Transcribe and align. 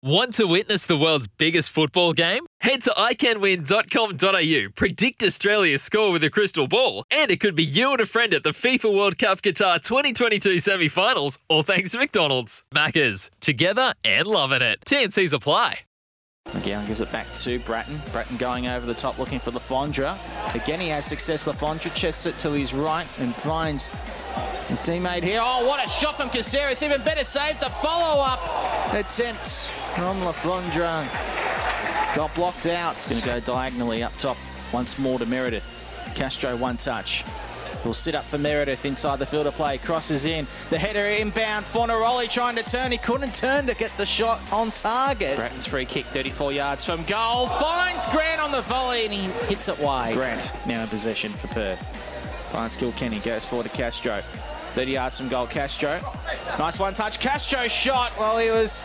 Want 0.00 0.34
to 0.34 0.44
witness 0.44 0.86
the 0.86 0.96
world's 0.96 1.26
biggest 1.26 1.70
football 1.70 2.12
game? 2.12 2.46
Head 2.60 2.82
to 2.82 2.90
iCanWin.com.au, 2.90 4.70
predict 4.76 5.24
Australia's 5.24 5.82
score 5.82 6.12
with 6.12 6.22
a 6.22 6.30
crystal 6.30 6.68
ball, 6.68 7.02
and 7.10 7.32
it 7.32 7.40
could 7.40 7.56
be 7.56 7.64
you 7.64 7.90
and 7.90 8.00
a 8.00 8.06
friend 8.06 8.32
at 8.32 8.44
the 8.44 8.50
FIFA 8.50 8.96
World 8.96 9.18
Cup 9.18 9.42
Qatar 9.42 9.82
2022 9.82 10.60
semi 10.60 10.86
finals, 10.86 11.40
all 11.48 11.64
thanks 11.64 11.90
to 11.90 11.98
McDonald's. 11.98 12.62
Maccas, 12.72 13.28
together 13.40 13.92
and 14.04 14.28
loving 14.28 14.62
it. 14.62 14.78
TNC's 14.86 15.32
apply. 15.32 15.80
McGowan 16.50 16.86
gives 16.86 17.00
it 17.00 17.10
back 17.10 17.26
to 17.34 17.58
Brattan. 17.60 17.96
Brattan 18.12 18.38
going 18.38 18.68
over 18.68 18.86
the 18.86 18.94
top 18.94 19.18
looking 19.18 19.40
for 19.40 19.50
Le 19.50 19.58
Fondre. 19.60 20.16
Again, 20.54 20.80
he 20.80 20.88
has 20.88 21.04
success. 21.04 21.46
Le 21.46 21.52
Fondre 21.52 21.92
chests 21.94 22.24
it 22.24 22.38
to 22.38 22.52
his 22.52 22.72
right 22.72 23.06
and 23.18 23.34
finds 23.34 23.88
his 24.68 24.80
teammate 24.80 25.24
here. 25.24 25.40
Oh, 25.42 25.66
what 25.66 25.84
a 25.84 25.88
shot 25.88 26.16
from 26.16 26.30
Caceres. 26.30 26.82
Even 26.82 27.02
better 27.02 27.24
save. 27.24 27.60
The 27.60 27.68
follow-up 27.68 28.40
attempt 28.94 29.72
from 29.98 30.22
Le 30.22 30.32
Fondre. 30.32 31.04
Got 32.14 32.32
blocked 32.36 32.66
out. 32.68 33.04
Going 33.10 33.20
to 33.20 33.26
go 33.26 33.40
diagonally 33.40 34.04
up 34.04 34.16
top 34.16 34.36
once 34.72 34.96
more 34.96 35.18
to 35.18 35.26
Meredith. 35.26 35.64
Castro 36.14 36.56
one 36.56 36.76
touch. 36.76 37.24
Will 37.84 37.92
sit 37.92 38.14
up 38.14 38.24
for 38.24 38.38
Meredith 38.38 38.84
inside 38.84 39.18
the 39.18 39.26
field 39.26 39.48
of 39.48 39.54
play. 39.54 39.76
Crosses 39.78 40.24
in. 40.24 40.46
The 40.70 40.78
header 40.78 41.04
inbound. 41.04 41.64
Fornaroli 41.64 42.30
trying 42.30 42.54
to 42.56 42.62
turn. 42.62 42.92
He 42.92 42.98
couldn't 42.98 43.34
turn 43.34 43.66
to 43.66 43.74
get 43.74 43.90
the 43.96 44.06
shot 44.06 44.40
on 44.52 44.70
target. 44.70 45.36
Brattan's 45.36 45.66
free 45.66 45.84
kick, 45.84 46.04
34 46.06 46.52
yards 46.52 46.84
from 46.84 47.02
goal. 47.04 47.48
Finds 47.48 48.06
Grant 48.06 48.40
on 48.40 48.52
the 48.52 48.62
volley 48.62 49.04
and 49.04 49.12
he 49.12 49.22
hits 49.46 49.68
it 49.68 49.78
wide. 49.80 50.14
Grant 50.14 50.52
now 50.64 50.82
in 50.82 50.88
possession 50.88 51.32
for 51.32 51.48
Perth. 51.48 51.80
Finds 52.52 52.76
Kilkenny. 52.76 53.18
Goes 53.18 53.44
forward 53.44 53.68
to 53.68 53.76
Castro. 53.76 54.20
30 54.74 54.92
yards 54.92 55.18
from 55.18 55.28
goal. 55.28 55.48
Castro. 55.48 56.00
Nice 56.56 56.78
one 56.78 56.94
touch. 56.94 57.18
Castro 57.18 57.66
shot. 57.66 58.12
Well, 58.16 58.38
he 58.38 58.50
was. 58.50 58.84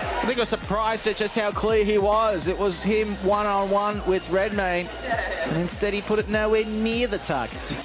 I 0.00 0.26
think 0.26 0.38
I 0.38 0.42
was 0.42 0.48
surprised 0.48 1.06
at 1.06 1.16
just 1.16 1.38
how 1.38 1.50
clear 1.50 1.84
he 1.84 1.98
was. 1.98 2.48
It 2.48 2.58
was 2.58 2.82
him 2.82 3.14
one 3.24 3.46
on 3.46 3.70
one 3.70 4.04
with 4.06 4.28
Redmayne, 4.30 4.86
and 5.44 5.56
instead 5.56 5.94
he 5.94 6.00
put 6.02 6.18
it 6.18 6.28
nowhere 6.28 6.64
near 6.64 7.06
the 7.06 7.18
target. 7.18 7.76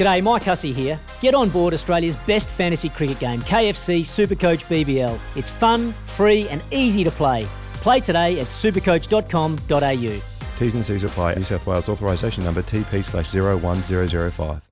G'day, 0.00 0.22
Mike 0.22 0.44
Hussey 0.44 0.72
here. 0.72 0.98
Get 1.20 1.34
on 1.34 1.50
board 1.50 1.74
Australia's 1.74 2.16
best 2.16 2.48
fantasy 2.48 2.88
cricket 2.88 3.18
game, 3.18 3.42
KFC 3.42 4.00
Supercoach 4.00 4.64
BBL. 4.64 5.18
It's 5.36 5.50
fun, 5.50 5.92
free, 6.06 6.48
and 6.48 6.62
easy 6.70 7.04
to 7.04 7.10
play. 7.10 7.46
Play 7.74 8.00
today 8.00 8.40
at 8.40 8.46
supercoach.com.au. 8.46 10.20
T's 10.58 10.74
and 10.74 10.84
C's 10.84 11.04
apply. 11.04 11.34
New 11.34 11.42
South 11.42 11.66
Wales 11.66 11.88
authorisation 11.88 12.44
number 12.44 12.62
TP 12.62 13.04
slash 13.04 13.34
01005. 13.34 14.69